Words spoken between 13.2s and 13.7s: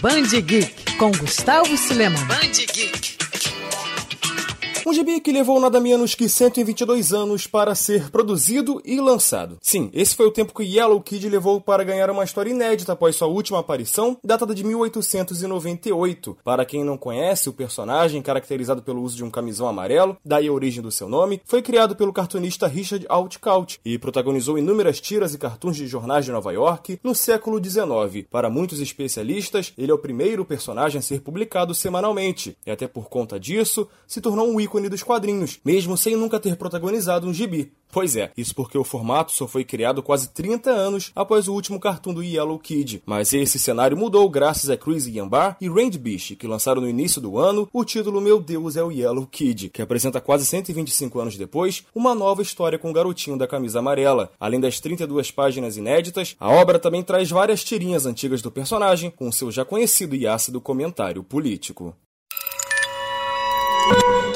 última